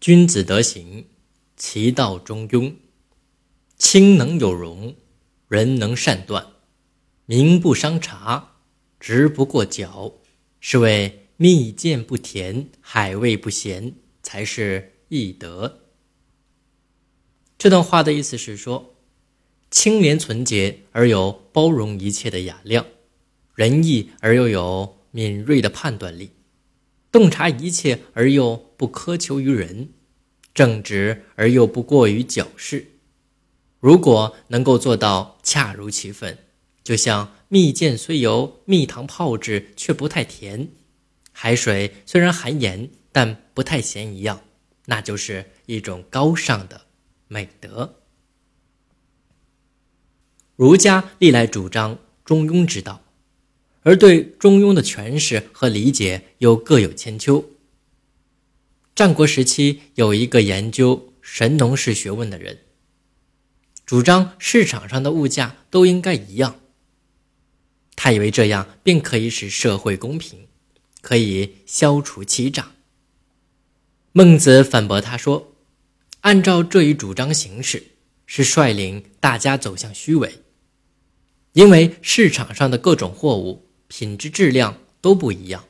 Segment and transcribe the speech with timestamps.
[0.00, 1.04] 君子德行，
[1.58, 2.74] 其道中庸。
[3.76, 4.96] 清能有容，
[5.46, 6.54] 人能善断，
[7.26, 8.56] 名不伤茶，
[8.98, 10.14] 直不过脚，
[10.58, 13.92] 是谓蜜饯不甜，海味不咸，
[14.22, 15.80] 才是易德。
[17.58, 18.96] 这段话的意思是说，
[19.70, 22.86] 清廉纯洁而有包容一切的雅量，
[23.54, 26.30] 仁义而又有敏锐的判断力，
[27.12, 29.90] 洞察一切而又不苛求于人，
[30.54, 32.92] 正直而又不过于矫饰。
[33.80, 36.38] 如果能够做到恰如其分，
[36.84, 40.68] 就像蜜饯虽由蜜糖泡制却不太甜，
[41.32, 44.42] 海水虽然含盐但不太咸一样，
[44.86, 46.82] 那就是一种高尚的
[47.26, 47.96] 美德。
[50.56, 53.02] 儒家历来主张中庸之道，
[53.82, 57.44] 而对中庸的诠释和理解又各有千秋。
[58.94, 62.58] 战国时期有一个研究神农氏学问的人。
[63.86, 66.60] 主张市场上的物价都应该一样。
[67.96, 70.46] 他以为这样便可以使社会公平，
[71.00, 72.72] 可以消除欺诈。
[74.12, 75.54] 孟子反驳他说
[76.20, 77.82] ：“按照这一主张行事，
[78.26, 80.42] 是率领大家走向虚伪，
[81.52, 85.64] 因为市场上的各种货物品质质量都不一样，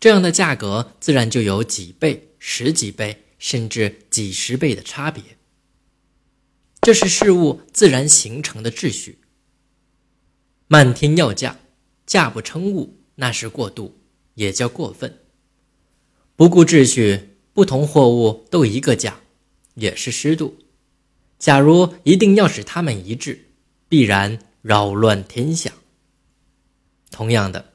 [0.00, 5.22] 这样的价格自然就有几倍、十几倍，甚至几十倍的差别。”
[6.82, 9.20] 这是事物自然形成的秩序。
[10.66, 11.60] 漫天要价，
[12.04, 13.96] 价不称物，那是过度，
[14.34, 15.20] 也叫过分。
[16.34, 19.20] 不顾秩序，不同货物都一个价，
[19.74, 20.58] 也是失度。
[21.38, 23.50] 假如一定要使它们一致，
[23.88, 25.72] 必然扰乱天下。
[27.10, 27.72] 同样的，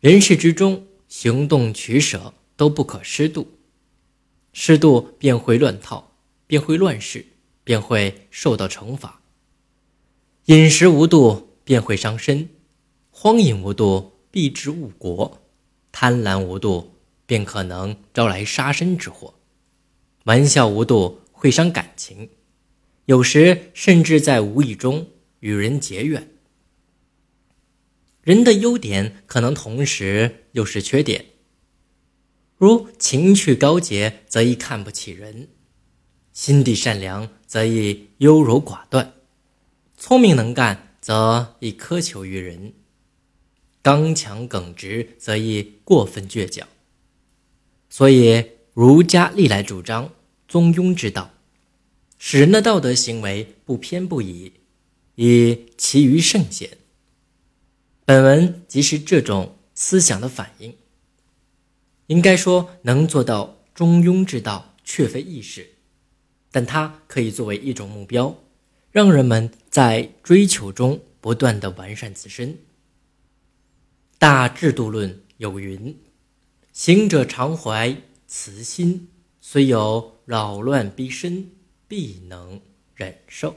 [0.00, 3.46] 人世之中，行动取舍都不可失度，
[4.52, 6.12] 失度便会乱套，
[6.46, 7.26] 便会乱世。
[7.66, 9.20] 便会受到惩罚。
[10.44, 12.48] 饮食无度便会伤身，
[13.10, 15.42] 荒淫无度必致误国，
[15.90, 16.94] 贪婪无度
[17.26, 19.34] 便可能招来杀身之祸，
[20.26, 22.30] 玩笑无度会伤感情，
[23.06, 25.08] 有时甚至在无意中
[25.40, 26.35] 与人结怨。
[28.26, 31.26] 人的优点可能同时又是缺点，
[32.56, 35.46] 如情趣高洁，则易看不起人。
[36.32, 39.14] 心地善良则易优柔寡断，
[39.96, 42.72] 聪明能干则易苛求于人，
[43.80, 46.66] 刚强耿直则易过分倔强。
[47.88, 48.44] 所以
[48.74, 50.12] 儒家历来主张
[50.48, 51.32] 中庸之道，
[52.18, 54.52] 使人的道德行为不偏不倚，
[55.14, 56.68] 以其余圣贤。
[58.06, 60.76] 本文即是这种思想的反应。
[62.06, 65.68] 应该说，能做到中庸之道，却非易事。
[66.52, 68.38] 但它可以作为一种目标，
[68.92, 72.56] 让人们在追求中不断的完善自身。
[74.18, 75.98] 大制度论有云
[76.72, 77.96] ：“行者常怀
[78.28, 79.08] 慈心，
[79.40, 81.50] 虽有扰乱逼身，
[81.88, 82.60] 必能
[82.94, 83.56] 忍受。”